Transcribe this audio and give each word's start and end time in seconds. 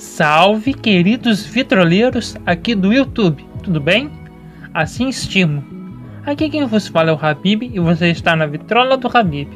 Salve, 0.00 0.72
queridos 0.72 1.44
vitroleiros 1.44 2.34
aqui 2.46 2.74
do 2.74 2.90
YouTube, 2.90 3.44
tudo 3.62 3.78
bem? 3.78 4.10
Assim 4.72 5.10
estimo. 5.10 5.62
Aqui 6.24 6.48
quem 6.48 6.64
vos 6.64 6.88
fala 6.88 7.10
é 7.10 7.12
o 7.12 7.18
Habib 7.20 7.64
e 7.64 7.78
você 7.78 8.08
está 8.08 8.34
na 8.34 8.46
Vitrola 8.46 8.96
do 8.96 9.14
Habib, 9.14 9.50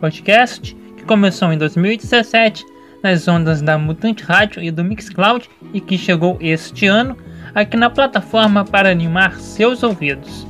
podcast 0.00 0.74
que 0.96 1.04
começou 1.04 1.52
em 1.52 1.58
2017 1.58 2.66
nas 3.04 3.28
ondas 3.28 3.62
da 3.62 3.78
Mutante 3.78 4.24
Rádio 4.24 4.60
e 4.64 4.72
do 4.72 4.82
Mixcloud 4.82 5.48
e 5.72 5.80
que 5.80 5.96
chegou 5.96 6.38
este 6.40 6.86
ano 6.86 7.16
aqui 7.54 7.76
na 7.76 7.88
plataforma 7.88 8.64
para 8.64 8.90
animar 8.90 9.38
seus 9.38 9.84
ouvidos. 9.84 10.44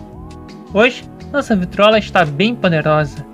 Hoje, 0.72 1.04
nossa 1.30 1.54
vitrola 1.54 1.98
está 1.98 2.24
bem 2.24 2.54
poderosa. 2.54 3.26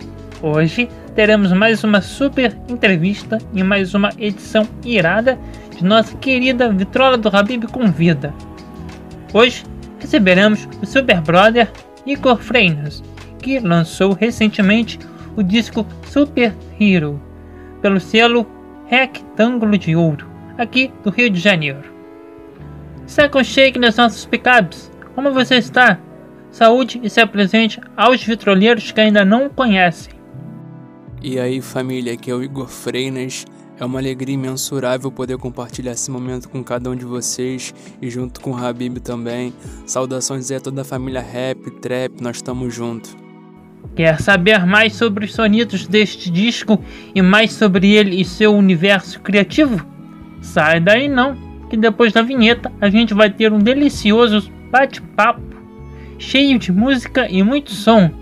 Hoje 0.43 0.89
teremos 1.15 1.53
mais 1.53 1.85
uma 1.85 2.01
super 2.01 2.59
entrevista 2.69 3.39
e 3.55 3.63
mais 3.63 3.95
uma 3.95 4.11
edição 4.19 4.67
irada 4.85 5.39
de 5.81 5.87
nossa 5.87 6.15
querida 6.19 6.71
Vitrola 6.71 7.17
do 7.17 7.35
Habib 7.35 7.65
Convida. 7.65 8.35
Hoje 9.33 9.65
receberemos 9.99 10.69
o 10.83 10.87
Super 10.87 11.23
Brother 11.23 11.73
Igor 12.05 12.37
Freinas, 12.37 13.03
que 13.39 13.59
lançou 13.59 14.13
recentemente 14.13 14.99
o 15.37 15.43
disco 15.43 15.87
Super 16.07 16.55
Hero 16.79 17.19
pelo 17.81 17.99
selo 17.99 18.47
Rectângulo 18.89 19.79
de 19.79 19.97
Ouro, 19.97 20.27
aqui 20.59 20.93
do 21.03 21.09
Rio 21.09 21.31
de 21.31 21.41
Janeiro. 21.41 21.91
Se 23.07 23.23
aconchegue 23.23 23.79
nas 23.79 23.97
nossas 23.97 24.27
picapes. 24.27 24.91
Como 25.15 25.33
você 25.33 25.57
está? 25.57 25.99
Saúde 26.51 27.01
e 27.03 27.09
se 27.09 27.21
apresente 27.21 27.81
aos 27.97 28.23
vitroleiros 28.23 28.93
que 28.93 29.01
ainda 29.01 29.25
não 29.25 29.49
conhecem. 29.49 30.13
E 31.23 31.39
aí, 31.39 31.63
família, 31.63 32.13
aqui 32.13 32.31
é 32.31 32.35
o 32.35 32.43
Igor 32.43 32.69
Freinas. 32.69 33.47
É 33.81 33.85
uma 33.87 33.99
alegria 33.99 34.35
imensurável 34.35 35.11
poder 35.11 35.39
compartilhar 35.39 35.93
esse 35.93 36.11
momento 36.11 36.51
com 36.51 36.63
cada 36.63 36.91
um 36.91 36.95
de 36.95 37.07
vocês 37.07 37.75
e 38.03 38.11
junto 38.11 38.39
com 38.39 38.51
o 38.51 38.55
Habib 38.55 38.99
também. 38.99 39.55
Saudações 39.87 40.51
a 40.51 40.61
toda 40.61 40.83
a 40.83 40.85
família 40.85 41.23
Rap, 41.23 41.71
Trap, 41.81 42.21
nós 42.21 42.37
estamos 42.37 42.75
juntos. 42.75 43.17
Quer 43.97 44.21
saber 44.21 44.67
mais 44.67 44.93
sobre 44.97 45.25
os 45.25 45.33
sonidos 45.33 45.87
deste 45.87 46.31
disco 46.31 46.79
e 47.15 47.23
mais 47.23 47.53
sobre 47.53 47.91
ele 47.91 48.21
e 48.21 48.25
seu 48.25 48.55
universo 48.55 49.19
criativo? 49.21 49.83
Sai 50.43 50.79
daí 50.79 51.09
não, 51.09 51.35
que 51.71 51.77
depois 51.77 52.13
da 52.13 52.21
vinheta 52.21 52.71
a 52.83 52.91
gente 52.91 53.15
vai 53.15 53.31
ter 53.31 53.51
um 53.51 53.59
delicioso 53.59 54.53
bate-papo 54.71 55.41
cheio 56.19 56.59
de 56.59 56.71
música 56.71 57.27
e 57.31 57.43
muito 57.43 57.71
som 57.71 58.20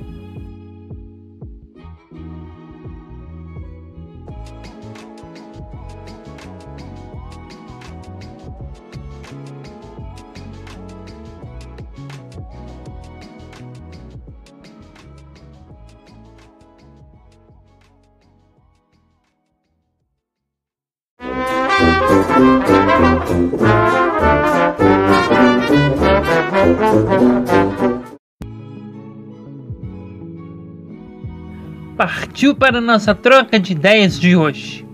Partiu 31.96 32.54
para 32.54 32.80
nossa 32.80 33.14
troca 33.14 33.58
de 33.58 33.72
ideias 33.72 34.18
de 34.18 34.36
hoje. 34.36 34.86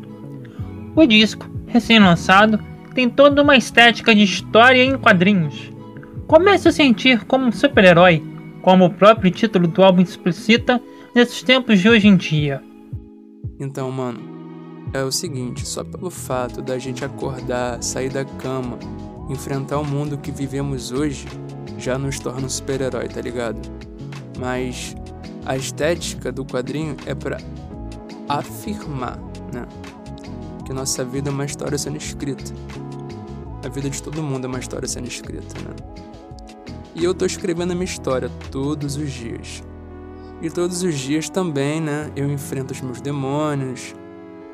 O 0.96 1.06
disco, 1.06 1.46
recém-lançado, 1.66 2.58
tem 2.94 3.08
toda 3.08 3.42
uma 3.42 3.56
estética 3.56 4.14
de 4.14 4.22
história 4.22 4.82
em 4.82 4.96
quadrinhos. 4.96 5.70
Comece 6.26 6.68
a 6.68 6.72
sentir 6.72 7.24
como 7.26 7.46
um 7.46 7.52
super-herói, 7.52 8.22
como 8.62 8.86
o 8.86 8.90
próprio 8.90 9.30
título 9.30 9.68
do 9.68 9.84
álbum 9.84 10.02
explicita, 10.02 10.80
nesses 11.14 11.42
tempos 11.42 11.78
de 11.78 11.88
hoje 11.88 12.08
em 12.08 12.16
dia. 12.16 12.62
Então, 13.60 13.90
mano, 13.90 14.33
é 14.94 15.02
o 15.02 15.10
seguinte, 15.10 15.66
só 15.66 15.82
pelo 15.82 16.08
fato 16.08 16.62
da 16.62 16.78
gente 16.78 17.04
acordar, 17.04 17.82
sair 17.82 18.08
da 18.08 18.24
cama, 18.24 18.78
enfrentar 19.28 19.80
o 19.80 19.84
mundo 19.84 20.16
que 20.16 20.30
vivemos 20.30 20.92
hoje, 20.92 21.26
já 21.76 21.98
nos 21.98 22.20
torna 22.20 22.46
um 22.46 22.48
super-herói, 22.48 23.08
tá 23.08 23.20
ligado? 23.20 23.60
Mas 24.38 24.94
a 25.44 25.56
estética 25.56 26.30
do 26.30 26.44
quadrinho 26.44 26.96
é 27.06 27.14
para 27.14 27.38
afirmar, 28.28 29.18
né? 29.52 29.66
Que 30.64 30.72
nossa 30.72 31.04
vida 31.04 31.28
é 31.28 31.32
uma 31.32 31.44
história 31.44 31.76
sendo 31.76 31.96
escrita. 31.96 32.52
A 33.64 33.68
vida 33.68 33.90
de 33.90 34.00
todo 34.00 34.22
mundo 34.22 34.44
é 34.44 34.48
uma 34.48 34.60
história 34.60 34.86
sendo 34.86 35.08
escrita, 35.08 35.58
né? 35.60 35.74
E 36.94 37.02
eu 37.02 37.12
tô 37.12 37.26
escrevendo 37.26 37.72
a 37.72 37.74
minha 37.74 37.84
história 37.84 38.30
todos 38.52 38.94
os 38.94 39.10
dias. 39.10 39.60
E 40.40 40.48
todos 40.48 40.84
os 40.84 40.94
dias 40.94 41.28
também, 41.28 41.80
né? 41.80 42.12
Eu 42.14 42.30
enfrento 42.30 42.72
os 42.72 42.80
meus 42.80 43.00
demônios, 43.00 43.92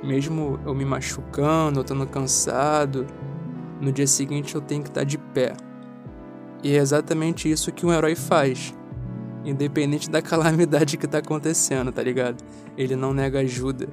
mesmo 0.02 0.58
eu 0.64 0.74
me 0.74 0.84
machucando, 0.84 1.80
eu 1.80 1.82
estando 1.82 2.06
cansado, 2.06 3.06
no 3.80 3.92
dia 3.92 4.06
seguinte 4.06 4.54
eu 4.54 4.60
tenho 4.60 4.82
que 4.82 4.88
estar 4.88 5.04
de 5.04 5.18
pé. 5.18 5.54
E 6.62 6.74
é 6.74 6.78
exatamente 6.78 7.50
isso 7.50 7.72
que 7.72 7.86
um 7.86 7.92
herói 7.92 8.14
faz. 8.14 8.74
Independente 9.44 10.10
da 10.10 10.20
calamidade 10.22 10.96
que 10.96 11.06
tá 11.06 11.18
acontecendo, 11.18 11.90
tá 11.90 12.02
ligado? 12.02 12.42
Ele 12.76 12.94
não 12.94 13.14
nega 13.14 13.40
ajuda. 13.40 13.88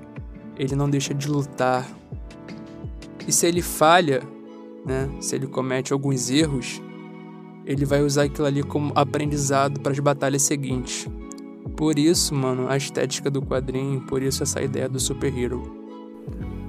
Ele 0.57 0.75
não 0.75 0.89
deixa 0.89 1.13
de 1.13 1.29
lutar. 1.29 1.87
E 3.25 3.31
se 3.31 3.45
ele 3.45 3.61
falha, 3.61 4.21
né? 4.85 5.09
Se 5.21 5.35
ele 5.35 5.47
comete 5.47 5.93
alguns 5.93 6.29
erros, 6.29 6.81
ele 7.65 7.85
vai 7.85 8.01
usar 8.01 8.23
aquilo 8.23 8.47
ali 8.47 8.63
como 8.63 8.91
aprendizado 8.95 9.79
para 9.79 9.91
as 9.91 9.99
batalhas 9.99 10.41
seguintes. 10.41 11.07
Por 11.75 11.99
isso, 11.99 12.33
mano, 12.33 12.67
a 12.67 12.75
estética 12.75 13.29
do 13.29 13.41
quadrinho, 13.41 14.01
por 14.01 14.23
isso 14.23 14.41
essa 14.41 14.61
ideia 14.61 14.89
do 14.89 14.99
super-hero. 14.99 15.76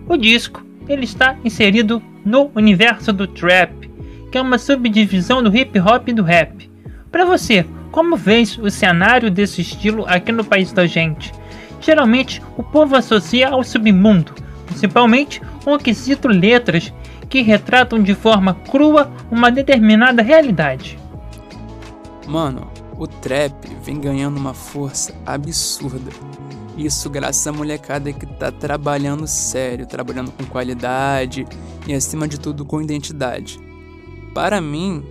O 0.08 0.16
disco 0.16 0.62
ele 0.88 1.04
está 1.04 1.36
inserido 1.44 2.02
no 2.24 2.50
universo 2.54 3.12
do 3.12 3.26
trap, 3.26 3.90
que 4.32 4.38
é 4.38 4.40
uma 4.40 4.56
subdivisão 4.56 5.42
do 5.42 5.54
hip 5.54 5.78
hop 5.78 6.08
e 6.08 6.14
do 6.14 6.22
rap. 6.22 6.70
Para 7.12 7.26
você, 7.26 7.66
como 7.90 8.16
vês 8.16 8.56
o 8.56 8.70
cenário 8.70 9.30
desse 9.30 9.60
estilo 9.60 10.06
aqui 10.06 10.32
no 10.32 10.44
país 10.44 10.72
da 10.72 10.86
gente? 10.86 11.30
Geralmente, 11.80 12.42
o 12.56 12.62
povo 12.62 12.96
associa 12.96 13.50
ao 13.50 13.62
submundo, 13.62 14.32
principalmente 14.66 15.42
o 15.66 15.78
quesito 15.78 16.26
letras 16.26 16.92
que 17.28 17.42
retratam 17.42 18.02
de 18.02 18.14
forma 18.14 18.54
crua 18.54 19.12
uma 19.30 19.50
determinada 19.50 20.22
realidade. 20.22 20.98
Mano, 22.26 22.70
o 22.96 23.06
trap 23.06 23.54
vem 23.84 24.00
ganhando 24.00 24.38
uma 24.38 24.54
força 24.54 25.14
absurda 25.26 26.10
isso 26.78 27.10
graças 27.10 27.46
à 27.46 27.52
molecada 27.52 28.12
que 28.12 28.24
tá 28.24 28.52
trabalhando 28.52 29.26
sério, 29.26 29.86
trabalhando 29.86 30.30
com 30.30 30.44
qualidade 30.46 31.44
e 31.86 31.92
acima 31.92 32.28
de 32.28 32.38
tudo 32.38 32.64
com 32.64 32.80
identidade. 32.80 33.58
Para 34.32 34.60
mim, 34.60 35.04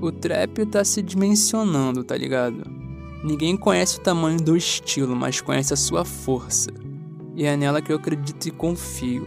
o 0.00 0.10
trap 0.10 0.66
tá 0.66 0.84
se 0.84 1.00
dimensionando, 1.00 2.02
tá 2.02 2.16
ligado? 2.16 2.68
Ninguém 3.22 3.56
conhece 3.56 3.98
o 3.98 4.02
tamanho 4.02 4.38
do 4.38 4.56
estilo, 4.56 5.14
mas 5.14 5.40
conhece 5.40 5.72
a 5.72 5.76
sua 5.76 6.04
força. 6.04 6.70
E 7.34 7.44
é 7.44 7.56
nela 7.56 7.80
que 7.80 7.92
eu 7.92 7.96
acredito 7.96 8.46
e 8.46 8.50
confio. 8.50 9.26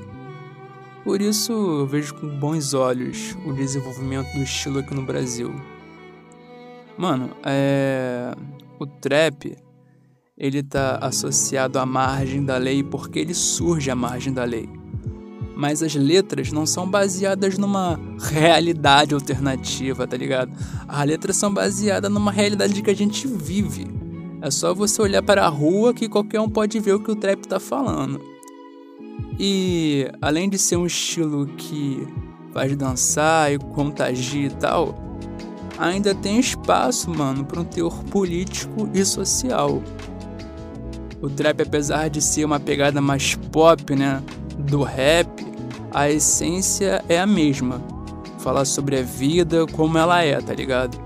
Por 1.03 1.21
isso 1.21 1.51
eu 1.51 1.87
vejo 1.87 2.13
com 2.15 2.27
bons 2.27 2.73
olhos 2.73 3.37
o 3.45 3.53
desenvolvimento 3.53 4.31
do 4.33 4.43
estilo 4.43 4.79
aqui 4.79 4.93
no 4.93 5.01
Brasil. 5.01 5.53
Mano, 6.97 7.31
é. 7.43 8.33
O 8.77 8.85
trap 8.85 9.57
ele 10.39 10.59
está 10.59 10.95
associado 11.01 11.77
à 11.77 11.85
margem 11.85 12.45
da 12.45 12.57
lei 12.57 12.81
porque 12.81 13.19
ele 13.19 13.33
surge 13.33 13.91
à 13.91 13.95
margem 13.95 14.31
da 14.31 14.45
lei. 14.45 14.69
Mas 15.53 15.83
as 15.83 15.93
letras 15.93 16.53
não 16.53 16.65
são 16.65 16.89
baseadas 16.89 17.57
numa 17.57 17.99
realidade 18.17 19.13
alternativa, 19.13 20.07
tá 20.07 20.15
ligado? 20.15 20.53
As 20.87 21.05
letras 21.05 21.35
são 21.35 21.53
baseadas 21.53 22.09
numa 22.09 22.31
realidade 22.31 22.81
que 22.81 22.89
a 22.89 22.95
gente 22.95 23.27
vive. 23.27 23.85
É 24.41 24.49
só 24.49 24.73
você 24.73 25.01
olhar 25.01 25.21
para 25.21 25.45
a 25.45 25.49
rua 25.49 25.93
que 25.93 26.07
qualquer 26.07 26.39
um 26.39 26.49
pode 26.49 26.79
ver 26.79 26.93
o 26.93 27.03
que 27.03 27.11
o 27.11 27.15
trap 27.17 27.45
tá 27.45 27.59
falando. 27.59 28.21
E 29.37 30.09
além 30.21 30.49
de 30.49 30.57
ser 30.57 30.77
um 30.77 30.85
estilo 30.85 31.47
que 31.57 32.07
faz 32.53 32.73
dançar 32.77 33.51
e 33.51 33.59
contagia 33.59 34.47
e 34.47 34.49
tal, 34.51 34.95
ainda 35.77 36.15
tem 36.15 36.39
espaço, 36.39 37.09
mano, 37.09 37.43
para 37.43 37.59
um 37.59 37.65
teor 37.65 38.01
político 38.05 38.89
e 38.93 39.03
social. 39.03 39.83
O 41.21 41.29
trap, 41.29 41.61
apesar 41.61 42.09
de 42.09 42.21
ser 42.21 42.45
uma 42.45 42.59
pegada 42.59 43.01
mais 43.01 43.35
pop, 43.35 43.93
né, 43.95 44.21
do 44.57 44.83
rap, 44.83 45.27
a 45.93 46.09
essência 46.09 47.03
é 47.09 47.19
a 47.19 47.25
mesma. 47.25 47.81
Falar 48.39 48.63
sobre 48.63 48.97
a 48.97 49.01
vida 49.01 49.65
como 49.67 49.97
ela 49.97 50.23
é, 50.23 50.39
tá 50.39 50.53
ligado? 50.53 50.97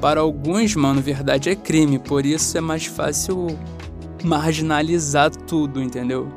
Para 0.00 0.20
alguns, 0.20 0.74
mano, 0.74 1.00
verdade 1.02 1.50
é 1.50 1.54
crime, 1.54 1.98
por 1.98 2.24
isso 2.24 2.56
é 2.56 2.60
mais 2.60 2.86
fácil 2.86 3.48
marginalizar 4.24 5.30
tudo, 5.30 5.82
entendeu? 5.82 6.28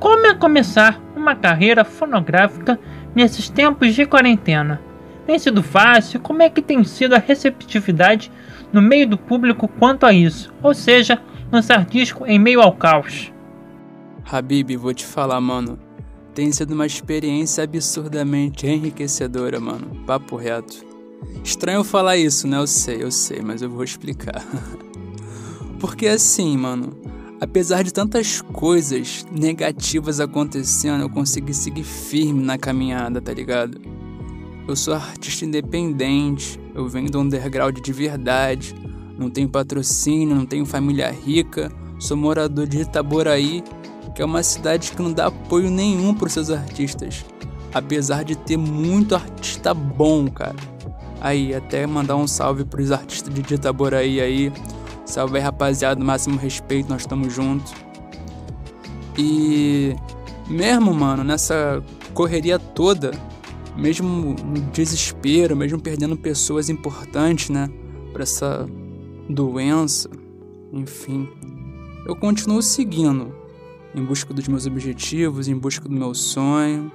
Como 0.00 0.26
é 0.26 0.34
começar 0.34 1.00
uma 1.14 1.36
carreira 1.36 1.84
fonográfica 1.84 2.78
nesses 3.14 3.48
tempos 3.48 3.94
de 3.94 4.04
quarentena? 4.04 4.80
Tem 5.26 5.38
sido 5.38 5.62
fácil? 5.62 6.20
Como 6.20 6.42
é 6.42 6.48
que 6.48 6.62
tem 6.62 6.82
sido 6.84 7.14
a 7.14 7.18
receptividade 7.18 8.32
no 8.72 8.80
meio 8.80 9.06
do 9.06 9.18
público 9.18 9.68
quanto 9.68 10.06
a 10.06 10.12
isso? 10.12 10.52
Ou 10.62 10.72
seja, 10.72 11.20
lançar 11.50 11.84
disco 11.84 12.26
em 12.26 12.38
meio 12.38 12.60
ao 12.60 12.72
caos. 12.72 13.32
Habib, 14.24 14.76
vou 14.76 14.92
te 14.92 15.06
falar, 15.06 15.40
mano. 15.40 15.78
Tem 16.34 16.52
sido 16.52 16.72
uma 16.72 16.86
experiência 16.86 17.64
absurdamente 17.64 18.66
enriquecedora, 18.66 19.58
mano. 19.58 20.04
Papo 20.06 20.36
reto. 20.36 20.86
Estranho 21.42 21.82
falar 21.82 22.16
isso, 22.16 22.46
né? 22.46 22.58
Eu 22.58 22.66
sei, 22.66 23.02
eu 23.02 23.10
sei, 23.10 23.40
mas 23.42 23.62
eu 23.62 23.70
vou 23.70 23.82
explicar. 23.82 24.44
Porque 25.80 26.06
assim, 26.06 26.56
mano, 26.56 26.96
apesar 27.40 27.82
de 27.82 27.92
tantas 27.92 28.40
coisas 28.40 29.26
negativas 29.32 30.20
acontecendo, 30.20 31.02
eu 31.02 31.10
consegui 31.10 31.54
seguir 31.54 31.84
firme 31.84 32.44
na 32.44 32.58
caminhada, 32.58 33.20
tá 33.20 33.32
ligado? 33.32 33.80
Eu 34.66 34.76
sou 34.76 34.94
artista 34.94 35.44
independente, 35.44 36.60
eu 36.74 36.86
venho 36.86 37.10
do 37.10 37.20
underground 37.20 37.78
de 37.80 37.92
verdade, 37.92 38.74
não 39.18 39.28
tenho 39.28 39.48
patrocínio, 39.48 40.36
não 40.36 40.46
tenho 40.46 40.64
família 40.64 41.10
rica, 41.10 41.70
sou 41.98 42.16
morador 42.16 42.66
de 42.66 42.82
Itaboraí, 42.82 43.64
que 44.14 44.22
é 44.22 44.24
uma 44.24 44.42
cidade 44.42 44.92
que 44.92 45.02
não 45.02 45.12
dá 45.12 45.26
apoio 45.26 45.70
nenhum 45.70 46.14
para 46.14 46.28
os 46.28 46.32
seus 46.32 46.50
artistas, 46.50 47.24
apesar 47.74 48.24
de 48.24 48.36
ter 48.36 48.56
muito 48.56 49.14
artista 49.16 49.74
bom, 49.74 50.28
cara. 50.28 50.56
Aí, 51.20 51.52
até 51.52 51.84
mandar 51.84 52.14
um 52.14 52.28
salve 52.28 52.64
para 52.64 52.80
os 52.80 52.92
artistas 52.92 53.34
de 53.34 53.54
Itaboraí 53.54 54.20
aí. 54.20 54.52
Salve 55.04 55.38
aí, 55.38 55.42
rapaziada, 55.42 56.02
máximo 56.02 56.38
respeito, 56.38 56.88
nós 56.88 57.02
estamos 57.02 57.32
juntos. 57.32 57.74
E 59.16 59.96
mesmo, 60.48 60.94
mano, 60.94 61.24
nessa 61.24 61.82
correria 62.14 62.58
toda, 62.58 63.10
mesmo 63.76 64.36
no 64.44 64.60
desespero, 64.72 65.56
mesmo 65.56 65.80
perdendo 65.80 66.16
pessoas 66.16 66.68
importantes, 66.68 67.50
né, 67.50 67.68
para 68.12 68.22
essa 68.22 68.68
doença, 69.28 70.08
enfim, 70.72 71.28
eu 72.06 72.16
continuo 72.16 72.62
seguindo 72.62 73.34
em 73.94 74.04
busca 74.04 74.32
dos 74.32 74.48
meus 74.48 74.66
objetivos, 74.66 75.48
em 75.48 75.56
busca 75.56 75.88
do 75.88 75.94
meu 75.94 76.14
sonho. 76.14 76.90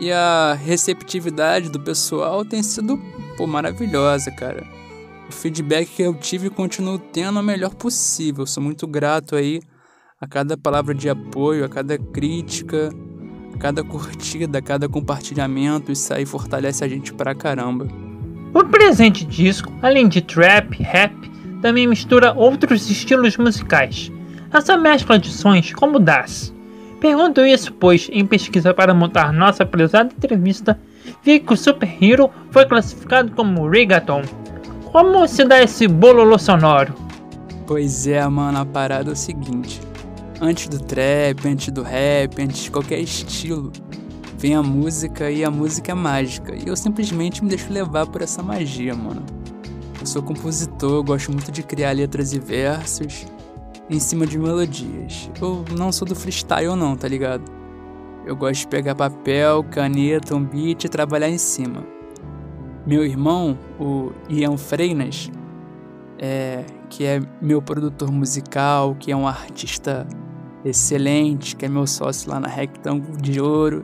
E 0.00 0.12
a 0.12 0.54
receptividade 0.54 1.70
do 1.70 1.80
pessoal 1.80 2.44
tem 2.44 2.62
sido 2.62 2.98
pô, 3.36 3.46
maravilhosa, 3.46 4.30
cara. 4.30 4.64
O 5.28 5.32
feedback 5.32 5.88
que 5.96 6.02
eu 6.02 6.14
tive 6.14 6.46
e 6.46 6.50
continuo 6.50 6.98
tendo 6.98 7.38
é 7.38 7.42
o 7.42 7.44
melhor 7.44 7.74
possível. 7.74 8.46
Sou 8.46 8.62
muito 8.62 8.86
grato 8.86 9.36
aí 9.36 9.60
a 10.20 10.26
cada 10.26 10.56
palavra 10.56 10.94
de 10.94 11.08
apoio, 11.08 11.64
a 11.64 11.68
cada 11.68 11.98
crítica, 11.98 12.90
cada 13.58 13.84
curtida, 13.84 14.62
cada 14.62 14.88
compartilhamento, 14.88 15.92
isso 15.92 16.12
aí 16.14 16.24
fortalece 16.24 16.84
a 16.84 16.88
gente 16.88 17.12
pra 17.12 17.34
caramba. 17.34 18.07
O 18.58 18.64
presente 18.64 19.24
disco, 19.24 19.72
além 19.80 20.08
de 20.08 20.20
trap, 20.20 20.82
rap, 20.82 21.14
também 21.62 21.86
mistura 21.86 22.32
outros 22.32 22.90
estilos 22.90 23.36
musicais. 23.36 24.10
Essa 24.52 24.76
mescla 24.76 25.16
de 25.16 25.30
sons 25.30 25.72
como 25.72 26.00
das. 26.00 26.52
Pergunto 27.00 27.46
isso 27.46 27.72
pois, 27.72 28.10
em 28.12 28.26
pesquisa 28.26 28.74
para 28.74 28.92
montar 28.92 29.32
nossa 29.32 29.64
prezada 29.64 30.12
entrevista, 30.12 30.76
vi 31.22 31.38
que 31.38 31.52
o 31.52 31.56
Super 31.56 31.88
Hero 32.02 32.30
foi 32.50 32.66
classificado 32.66 33.30
como 33.30 33.68
reggaeton. 33.68 34.22
Como 34.90 35.28
se 35.28 35.44
dá 35.44 35.62
esse 35.62 35.86
bololô 35.86 36.36
sonoro? 36.36 36.92
Pois 37.64 38.08
é, 38.08 38.26
mano, 38.26 38.58
a 38.58 38.66
parada 38.66 39.10
é 39.10 39.12
o 39.12 39.16
seguinte 39.16 39.80
antes 40.40 40.68
do 40.68 40.80
trap, 40.80 41.46
antes 41.46 41.68
do 41.68 41.82
rap, 41.82 42.40
antes 42.40 42.64
de 42.64 42.70
qualquer 42.70 43.00
estilo, 43.00 43.72
vem 44.38 44.54
a 44.54 44.62
música 44.62 45.30
e 45.30 45.44
a 45.44 45.50
música 45.50 45.92
é 45.92 45.94
mágica. 45.94 46.54
E 46.54 46.68
eu 46.68 46.76
simplesmente 46.76 47.42
me 47.42 47.50
deixo 47.50 47.72
levar 47.72 48.06
por 48.06 48.22
essa 48.22 48.42
magia, 48.42 48.94
mano. 48.94 49.22
Eu 50.00 50.06
sou 50.06 50.22
compositor, 50.22 51.02
gosto 51.02 51.32
muito 51.32 51.50
de 51.50 51.62
criar 51.62 51.92
letras 51.92 52.32
e 52.32 52.38
versos 52.38 53.26
em 53.90 53.98
cima 53.98 54.26
de 54.26 54.38
melodias. 54.38 55.28
Eu 55.40 55.64
não 55.76 55.90
sou 55.90 56.06
do 56.06 56.14
freestyle 56.14 56.76
não, 56.76 56.96
tá 56.96 57.08
ligado? 57.08 57.42
Eu 58.24 58.36
gosto 58.36 58.60
de 58.60 58.68
pegar 58.68 58.94
papel, 58.94 59.64
caneta, 59.64 60.36
um 60.36 60.44
beat 60.44 60.84
e 60.84 60.88
trabalhar 60.88 61.28
em 61.28 61.38
cima. 61.38 61.84
Meu 62.86 63.04
irmão, 63.04 63.58
o 63.78 64.12
Ian 64.28 64.56
Freinas, 64.56 65.30
é, 66.18 66.64
que 66.88 67.04
é 67.04 67.20
meu 67.42 67.60
produtor 67.60 68.12
musical, 68.12 68.94
que 68.94 69.10
é 69.10 69.16
um 69.16 69.26
artista 69.26 70.06
excelente, 70.64 71.56
que 71.56 71.64
é 71.64 71.68
meu 71.68 71.86
sócio 71.86 72.30
lá 72.30 72.38
na 72.38 72.48
Rectângulo 72.48 73.16
de 73.16 73.40
Ouro. 73.40 73.82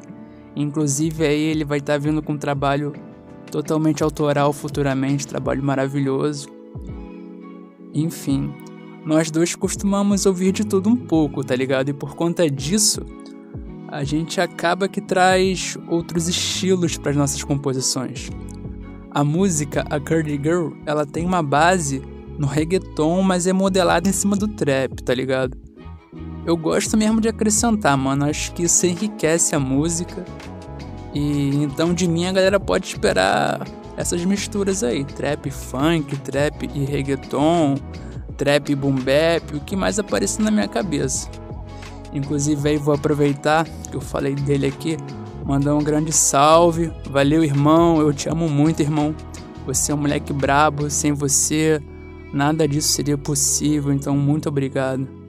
Inclusive 0.56 1.24
aí 1.26 1.42
ele 1.42 1.64
vai 1.64 1.78
estar 1.78 1.94
tá 1.94 1.98
vindo 1.98 2.22
com 2.22 2.34
um 2.34 2.38
trabalho 2.38 2.92
totalmente 3.50 4.02
autoral 4.02 4.52
futuramente, 4.52 5.26
trabalho 5.26 5.62
maravilhoso. 5.62 6.48
Enfim, 7.92 8.52
nós 9.04 9.30
dois 9.30 9.54
costumamos 9.54 10.26
ouvir 10.26 10.52
de 10.52 10.64
tudo 10.64 10.88
um 10.88 10.96
pouco, 10.96 11.44
tá 11.44 11.54
ligado? 11.54 11.90
E 11.90 11.92
por 11.92 12.14
conta 12.14 12.48
disso, 12.50 13.02
a 13.88 14.02
gente 14.02 14.40
acaba 14.40 14.88
que 14.88 15.00
traz 15.00 15.76
outros 15.88 16.28
estilos 16.28 16.96
para 16.96 17.10
as 17.10 17.16
nossas 17.16 17.44
composições. 17.44 18.30
A 19.10 19.22
música 19.22 19.84
A 19.88 20.00
Curly 20.00 20.40
Girl, 20.42 20.70
ela 20.84 21.06
tem 21.06 21.24
uma 21.24 21.42
base 21.42 22.02
no 22.36 22.46
reggaeton, 22.46 23.22
mas 23.22 23.46
é 23.46 23.52
modelada 23.52 24.08
em 24.08 24.12
cima 24.12 24.34
do 24.34 24.48
trap, 24.48 25.02
tá 25.02 25.14
ligado? 25.14 25.63
Eu 26.46 26.56
gosto 26.56 26.96
mesmo 26.96 27.20
de 27.20 27.28
acrescentar, 27.28 27.96
mano. 27.96 28.26
Acho 28.26 28.52
que 28.52 28.64
isso 28.64 28.86
enriquece 28.86 29.54
a 29.54 29.60
música. 29.60 30.24
E 31.14 31.62
então 31.62 31.94
de 31.94 32.08
mim 32.08 32.26
a 32.26 32.32
galera 32.32 32.58
pode 32.58 32.86
esperar 32.86 33.66
essas 33.96 34.24
misturas 34.24 34.82
aí: 34.82 35.04
trap 35.04 35.50
funk, 35.50 36.16
trap 36.18 36.68
e 36.74 36.84
reggaeton, 36.84 37.76
trap 38.36 38.70
e 38.70 38.74
boom 38.74 38.96
bap, 38.96 39.54
o 39.54 39.60
que 39.60 39.76
mais 39.76 39.98
aparecer 39.98 40.42
na 40.42 40.50
minha 40.50 40.68
cabeça. 40.68 41.28
Inclusive 42.12 42.68
aí 42.68 42.76
vou 42.76 42.94
aproveitar 42.94 43.64
que 43.90 43.96
eu 43.96 44.00
falei 44.00 44.34
dele 44.34 44.66
aqui, 44.66 44.96
mandar 45.44 45.74
um 45.74 45.82
grande 45.82 46.12
salve. 46.12 46.92
Valeu, 47.10 47.42
irmão. 47.42 48.00
Eu 48.00 48.12
te 48.12 48.28
amo 48.28 48.48
muito, 48.48 48.80
irmão. 48.80 49.14
Você 49.66 49.92
é 49.92 49.94
um 49.94 49.98
moleque 49.98 50.32
brabo, 50.32 50.90
sem 50.90 51.12
você 51.12 51.80
nada 52.32 52.66
disso 52.66 52.88
seria 52.88 53.16
possível, 53.16 53.92
então 53.92 54.16
muito 54.16 54.48
obrigado. 54.48 55.23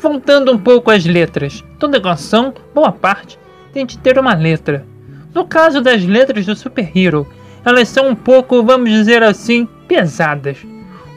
Voltando 0.00 0.52
um 0.52 0.58
pouco 0.58 0.90
às 0.90 1.04
letras, 1.04 1.64
toda 1.78 2.00
canção, 2.00 2.54
boa 2.72 2.92
parte, 2.92 3.38
tem 3.72 3.84
de 3.84 3.98
ter 3.98 4.18
uma 4.18 4.34
letra. 4.34 4.86
No 5.34 5.44
caso 5.44 5.80
das 5.80 6.04
letras 6.04 6.46
do 6.46 6.54
Super 6.54 6.90
Hero, 6.96 7.26
elas 7.64 7.88
são 7.88 8.08
um 8.08 8.14
pouco, 8.14 8.62
vamos 8.62 8.90
dizer 8.90 9.22
assim, 9.22 9.66
pesadas. 9.88 10.58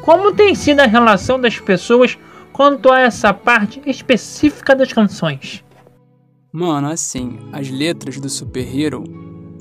Como 0.01 0.33
tem 0.33 0.55
sido 0.55 0.79
a 0.79 0.87
relação 0.87 1.39
das 1.39 1.59
pessoas 1.59 2.17
quanto 2.51 2.91
a 2.91 2.99
essa 3.01 3.33
parte 3.33 3.81
específica 3.85 4.75
das 4.75 4.91
canções? 4.91 5.63
Mano, 6.51 6.89
assim, 6.89 7.37
as 7.53 7.69
letras 7.69 8.19
do 8.19 8.29
Super 8.29 8.67
Hero 8.75 9.03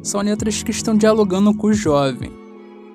são 0.03 0.23
letras 0.23 0.63
que 0.63 0.71
estão 0.71 0.97
dialogando 0.97 1.55
com 1.55 1.69
o 1.69 1.75
jovem. 1.75 2.33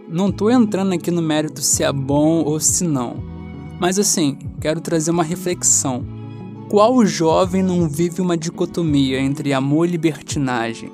Não 0.10 0.32
tô 0.32 0.50
entrando 0.50 0.94
aqui 0.94 1.12
no 1.12 1.22
mérito 1.22 1.62
se 1.62 1.84
é 1.84 1.92
bom 1.94 2.44
ou 2.44 2.60
se 2.60 2.84
não. 2.84 3.35
Mas 3.80 4.00
assim, 4.00 4.38
quero 4.62 4.80
trazer 4.80 5.12
uma 5.12 5.24
reflexão. 5.24 6.06
Qual 6.70 7.06
jovem 7.06 7.62
não 7.62 7.88
vive 7.88 8.22
uma 8.22 8.38
dicotomia 8.38 9.20
entre 9.20 9.54
amor 9.54 9.88
e 9.88 9.92
libertinagem, 9.92 10.92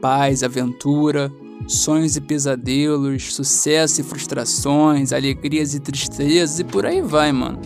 paz, 0.00 0.42
aventura, 0.42 1.32
sonhos 1.66 2.16
e 2.16 2.20
pesadelos, 2.20 3.34
sucesso 3.34 4.00
e 4.00 4.04
frustrações, 4.04 5.12
alegrias 5.12 5.74
e 5.74 5.80
tristezas 5.80 6.58
e 6.58 6.64
por 6.64 6.84
aí 6.84 7.00
vai, 7.00 7.32
mano. 7.32 7.60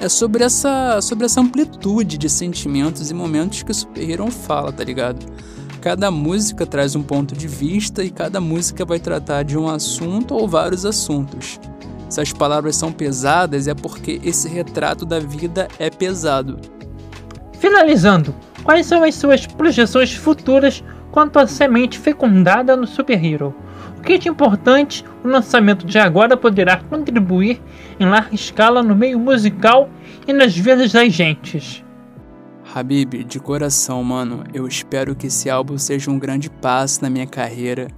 É 0.00 0.08
sobre 0.08 0.44
essa, 0.44 1.00
sobre 1.00 1.24
essa 1.24 1.40
amplitude 1.40 2.18
de 2.18 2.28
sentimentos 2.28 3.10
e 3.10 3.14
momentos 3.14 3.62
que 3.62 3.72
o 3.72 3.74
Super 3.74 4.30
fala, 4.30 4.70
tá 4.70 4.84
ligado? 4.84 5.26
Cada 5.80 6.10
música 6.10 6.66
traz 6.66 6.94
um 6.94 7.02
ponto 7.02 7.34
de 7.34 7.48
vista 7.48 8.04
e 8.04 8.10
cada 8.10 8.40
música 8.40 8.84
vai 8.84 9.00
tratar 9.00 9.42
de 9.42 9.56
um 9.56 9.68
assunto 9.68 10.34
ou 10.34 10.46
vários 10.46 10.84
assuntos. 10.84 11.58
Se 12.08 12.20
as 12.20 12.32
palavras 12.32 12.76
são 12.76 12.90
pesadas, 12.90 13.68
é 13.68 13.74
porque 13.74 14.20
esse 14.24 14.48
retrato 14.48 15.04
da 15.04 15.20
vida 15.20 15.68
é 15.78 15.90
pesado. 15.90 16.58
Finalizando, 17.58 18.34
quais 18.62 18.86
são 18.86 19.02
as 19.02 19.14
suas 19.14 19.46
projeções 19.46 20.14
futuras 20.14 20.82
quanto 21.10 21.38
à 21.38 21.46
semente 21.46 21.98
fecundada 21.98 22.76
no 22.76 22.86
Super 22.86 23.22
Hero? 23.22 23.54
O 23.98 24.00
que 24.00 24.16
de 24.16 24.28
importante 24.28 25.04
o 25.24 25.28
lançamento 25.28 25.84
de 25.84 25.98
agora 25.98 26.36
poderá 26.36 26.76
contribuir 26.76 27.60
em 27.98 28.06
larga 28.06 28.34
escala 28.34 28.82
no 28.82 28.94
meio 28.94 29.18
musical 29.18 29.90
e 30.26 30.32
nas 30.32 30.56
vidas 30.56 30.92
das 30.92 31.12
gentes? 31.12 31.84
Habib, 32.74 33.24
de 33.24 33.40
coração, 33.40 34.04
mano, 34.04 34.44
eu 34.54 34.68
espero 34.68 35.16
que 35.16 35.26
esse 35.26 35.50
álbum 35.50 35.76
seja 35.76 36.10
um 36.10 36.18
grande 36.18 36.48
passo 36.48 37.02
na 37.02 37.10
minha 37.10 37.26
carreira. 37.26 37.88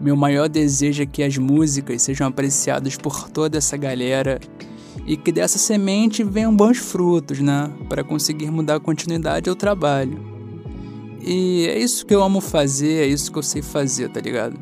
Meu 0.00 0.16
maior 0.16 0.48
desejo 0.48 1.02
é 1.02 1.06
que 1.06 1.22
as 1.22 1.38
músicas 1.38 2.02
sejam 2.02 2.26
apreciadas 2.26 2.96
por 2.96 3.28
toda 3.28 3.58
essa 3.58 3.76
galera 3.76 4.40
e 5.06 5.16
que 5.16 5.30
dessa 5.30 5.58
semente 5.58 6.24
venham 6.24 6.54
bons 6.54 6.78
frutos, 6.78 7.40
né? 7.40 7.70
Para 7.88 8.02
conseguir 8.02 8.50
mudar 8.50 8.76
a 8.76 8.80
continuidade 8.80 9.48
ao 9.48 9.56
trabalho. 9.56 10.18
E 11.22 11.66
é 11.66 11.78
isso 11.78 12.04
que 12.04 12.14
eu 12.14 12.22
amo 12.22 12.40
fazer, 12.40 13.04
é 13.04 13.06
isso 13.06 13.32
que 13.32 13.38
eu 13.38 13.42
sei 13.42 13.62
fazer, 13.62 14.10
tá 14.10 14.20
ligado? 14.20 14.58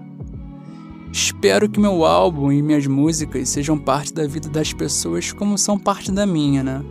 Espero 1.12 1.68
que 1.68 1.80
meu 1.80 2.04
álbum 2.04 2.52
e 2.52 2.62
minhas 2.62 2.86
músicas 2.86 3.48
sejam 3.48 3.76
parte 3.76 4.14
da 4.14 4.26
vida 4.26 4.48
das 4.48 4.72
pessoas 4.72 5.32
como 5.32 5.58
são 5.58 5.78
parte 5.78 6.10
da 6.10 6.24
minha, 6.24 6.62
né? 6.62 6.82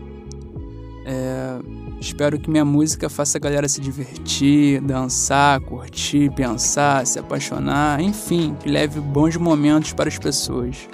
Espero 2.02 2.40
que 2.40 2.50
minha 2.50 2.66
música 2.66 3.08
faça 3.12 3.38
a 3.38 3.40
galera 3.40 3.70
se 3.70 3.80
divertir, 3.80 4.82
dançar, 4.82 5.60
curtir, 5.62 6.32
pensar, 6.32 7.06
se 7.06 7.20
apaixonar, 7.20 8.02
enfim, 8.02 8.56
que 8.60 8.68
leve 8.68 9.00
bons 9.00 9.38
momentos 9.38 9.94
para 9.94 10.10
as 10.10 10.18
pessoas. 10.18 10.90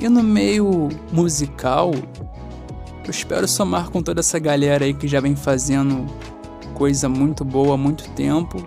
E 0.00 0.08
no 0.08 0.22
meio 0.22 0.88
musical, 1.12 1.92
eu 3.04 3.10
espero 3.10 3.46
somar 3.46 3.90
com 3.90 4.02
toda 4.02 4.20
essa 4.20 4.38
galera 4.38 4.86
aí 4.86 4.94
que 4.94 5.06
já 5.06 5.20
vem 5.20 5.36
fazendo 5.36 6.06
coisa 6.72 7.06
muito 7.06 7.44
boa 7.44 7.74
há 7.74 7.76
muito 7.76 8.08
tempo 8.12 8.66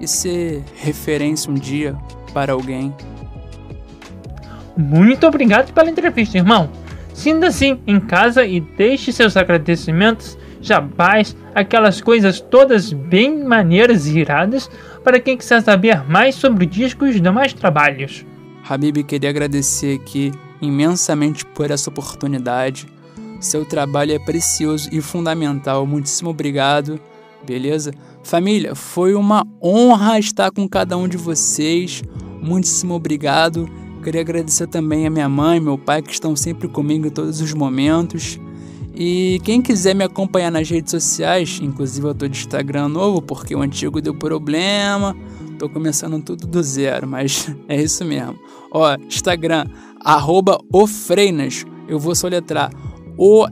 e 0.00 0.08
ser 0.08 0.64
referência 0.74 1.48
um 1.48 1.54
dia 1.54 1.96
para 2.34 2.54
alguém. 2.54 2.92
Muito 4.76 5.28
obrigado 5.28 5.72
pela 5.72 5.88
entrevista, 5.88 6.38
irmão. 6.38 6.68
Sinta-se 7.14 7.78
em 7.86 8.00
casa 8.00 8.44
e 8.44 8.60
deixe 8.60 9.12
seus 9.12 9.36
agradecimentos, 9.36 10.38
jabás, 10.60 11.36
aquelas 11.54 12.00
coisas 12.00 12.40
todas 12.40 12.92
bem 12.92 13.44
maneiras 13.44 14.06
e 14.06 14.18
iradas 14.18 14.70
para 15.02 15.20
quem 15.20 15.36
quiser 15.36 15.62
saber 15.62 16.08
mais 16.08 16.34
sobre 16.34 16.64
o 16.64 16.68
disco 16.68 17.06
e 17.06 17.10
os 17.10 17.20
demais 17.20 17.52
trabalhos. 17.52 18.24
Habib, 18.68 19.02
queria 19.04 19.30
agradecer 19.30 19.98
aqui 20.00 20.32
imensamente 20.60 21.44
por 21.44 21.70
essa 21.70 21.90
oportunidade. 21.90 22.86
Seu 23.40 23.64
trabalho 23.64 24.12
é 24.12 24.18
precioso 24.18 24.88
e 24.92 25.00
fundamental. 25.00 25.86
Muitíssimo 25.86 26.30
obrigado, 26.30 27.00
beleza? 27.44 27.92
Família, 28.22 28.74
foi 28.74 29.14
uma 29.14 29.46
honra 29.62 30.18
estar 30.18 30.50
com 30.50 30.68
cada 30.68 30.96
um 30.96 31.08
de 31.08 31.16
vocês. 31.16 32.02
Muitíssimo 32.42 32.94
obrigado. 32.94 33.68
Queria 34.02 34.20
agradecer 34.20 34.66
também 34.66 35.06
a 35.06 35.10
minha 35.10 35.28
mãe 35.28 35.60
meu 35.60 35.76
pai 35.76 36.02
que 36.02 36.12
estão 36.12 36.36
sempre 36.36 36.68
comigo 36.68 37.06
em 37.06 37.10
todos 37.10 37.40
os 37.40 37.52
momentos. 37.54 38.38
E 39.02 39.40
quem 39.44 39.62
quiser 39.62 39.94
me 39.94 40.04
acompanhar 40.04 40.52
nas 40.52 40.68
redes 40.68 40.90
sociais, 40.90 41.58
inclusive 41.62 42.06
eu 42.06 42.14
tô 42.14 42.28
de 42.28 42.36
Instagram 42.38 42.88
novo 42.88 43.22
porque 43.22 43.56
o 43.56 43.62
antigo 43.62 43.98
deu 43.98 44.14
problema. 44.14 45.16
Tô 45.58 45.70
começando 45.70 46.22
tudo 46.22 46.46
do 46.46 46.62
zero, 46.62 47.08
mas 47.08 47.50
é 47.66 47.80
isso 47.80 48.04
mesmo. 48.04 48.38
Ó, 48.70 48.94
Instagram, 48.96 49.64
arroba 50.04 50.58
ofreinas. 50.70 51.64
Eu 51.88 51.98
vou 51.98 52.14
soletrar 52.14 52.70
O-F-R-E-I-N-A-S 53.16 53.50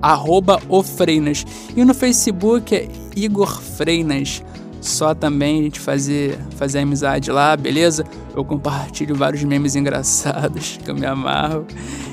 arroba 0.00 0.60
o 0.68 0.82
Freinas. 0.82 1.46
E 1.76 1.84
no 1.84 1.94
Facebook 1.94 2.74
é 2.74 2.88
Igor 3.14 3.60
Freinas. 3.60 4.42
Só 4.84 5.14
também 5.14 5.60
a 5.60 5.62
gente 5.62 5.80
fazer, 5.80 6.38
fazer 6.56 6.80
amizade 6.80 7.30
lá, 7.30 7.56
beleza? 7.56 8.04
Eu 8.36 8.44
compartilho 8.44 9.14
vários 9.14 9.42
memes 9.42 9.74
engraçados 9.74 10.78
que 10.84 10.90
eu 10.90 10.94
me 10.94 11.06
amarro. 11.06 11.66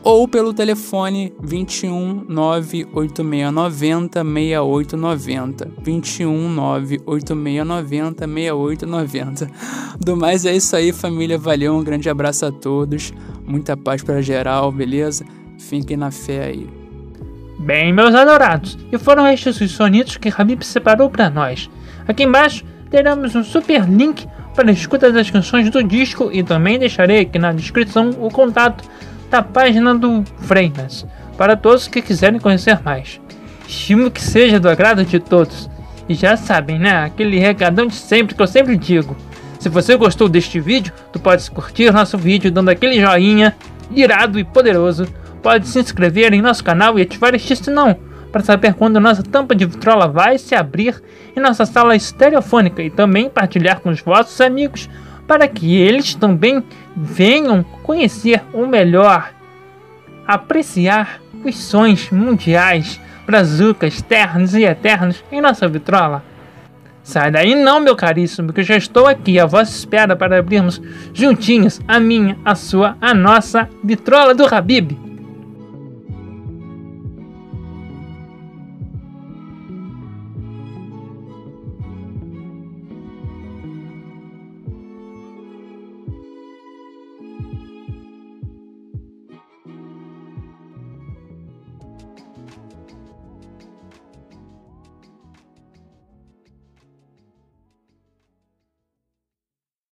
ou 0.03 0.27
pelo 0.27 0.53
telefone 0.53 1.33
21 1.41 2.25
98690 2.27 4.23
6890. 4.23 5.71
21 5.81 6.49
98690 6.49 8.27
6890. 8.27 9.49
Do 9.99 10.15
mais 10.15 10.45
é 10.45 10.55
isso 10.55 10.75
aí, 10.75 10.91
família. 10.91 11.37
Valeu, 11.37 11.75
um 11.75 11.83
grande 11.83 12.09
abraço 12.09 12.45
a 12.45 12.51
todos. 12.51 13.13
Muita 13.45 13.75
paz 13.75 14.03
para 14.03 14.21
geral, 14.21 14.71
beleza? 14.71 15.25
Fiquem 15.57 15.97
na 15.97 16.11
fé 16.11 16.45
aí. 16.45 16.69
Bem, 17.59 17.91
meus 17.91 18.15
adorados, 18.15 18.77
e 18.89 18.97
foram 18.97 19.27
estes 19.27 19.59
os 19.59 19.71
sonidos 19.71 20.15
que 20.15 20.31
Habib 20.35 20.63
separou 20.63 21.09
para 21.09 21.29
nós. 21.29 21.69
Aqui 22.07 22.23
embaixo 22.23 22.63
teremos 22.89 23.35
um 23.35 23.43
super 23.43 23.83
link 23.83 24.25
para 24.55 24.69
a 24.69 24.71
escuta 24.73 25.11
das 25.11 25.29
canções 25.29 25.69
do 25.69 25.83
disco 25.83 26.29
e 26.31 26.41
também 26.41 26.79
deixarei 26.79 27.19
aqui 27.19 27.37
na 27.37 27.51
descrição 27.51 28.11
o 28.19 28.29
contato 28.29 28.83
da 29.29 29.41
página 29.41 29.93
do 29.93 30.23
Freitas 30.41 31.05
para 31.37 31.55
todos 31.55 31.87
que 31.87 32.01
quiserem 32.01 32.39
conhecer 32.39 32.79
mais. 32.83 33.21
Estimo 33.67 34.09
que 34.09 34.21
seja 34.21 34.59
do 34.59 34.67
agrado 34.69 35.05
de 35.05 35.19
todos. 35.19 35.69
E 36.07 36.15
já 36.15 36.35
sabem, 36.35 36.79
né? 36.79 37.03
Aquele 37.03 37.37
recadão 37.37 37.85
de 37.85 37.93
sempre 37.93 38.35
que 38.35 38.41
eu 38.41 38.47
sempre 38.47 38.75
digo. 38.75 39.15
Se 39.59 39.69
você 39.69 39.95
gostou 39.95 40.27
deste 40.27 40.59
vídeo, 40.59 40.91
tu 41.13 41.19
pode 41.19 41.49
curtir 41.51 41.91
nosso 41.91 42.17
vídeo 42.17 42.51
dando 42.51 42.69
aquele 42.69 42.99
joinha 42.99 43.55
irado 43.91 44.39
e 44.39 44.43
poderoso. 44.43 45.07
Pode 45.43 45.67
se 45.67 45.79
inscrever 45.79 46.33
em 46.33 46.41
nosso 46.41 46.63
canal 46.63 46.97
e 46.97 47.01
ativar 47.01 47.35
este 47.35 47.55
sinal 47.55 47.97
para 48.31 48.41
saber 48.41 48.73
quando 48.73 48.99
nossa 48.99 49.23
tampa 49.23 49.55
de 49.55 49.65
vitrola 49.65 50.07
vai 50.07 50.37
se 50.37 50.55
abrir 50.55 51.01
em 51.35 51.39
nossa 51.39 51.65
sala 51.65 51.95
estereofônica 51.95 52.81
e 52.81 52.89
também 52.89 53.29
partilhar 53.29 53.79
com 53.79 53.89
os 53.89 54.01
vossos 54.01 54.39
amigos 54.41 54.89
para 55.29 55.47
que 55.47 55.75
eles 55.75 56.15
também 56.15 56.63
venham 56.97 57.61
conhecer 57.83 58.41
o 58.51 58.65
melhor, 58.65 59.31
apreciar 60.25 61.21
os 61.45 61.55
sons 61.55 62.09
mundiais, 62.09 62.99
brazucas, 63.27 64.01
ternos 64.01 64.55
e 64.55 64.63
eternos 64.63 65.23
em 65.31 65.39
nossa 65.39 65.67
vitrola. 65.67 66.23
Sai 67.03 67.29
daí 67.29 67.53
não, 67.53 67.79
meu 67.79 67.95
caríssimo, 67.95 68.51
que 68.51 68.61
eu 68.61 68.63
já 68.63 68.75
estou 68.75 69.05
aqui 69.05 69.39
à 69.39 69.45
vossa 69.45 69.71
espera 69.71 70.15
para 70.15 70.39
abrirmos 70.39 70.81
juntinhos 71.13 71.79
a 71.87 71.99
minha, 71.99 72.35
a 72.43 72.55
sua, 72.55 72.97
a 72.99 73.13
nossa 73.13 73.69
vitrola 73.83 74.33
do 74.33 74.51
Habib. 74.51 75.08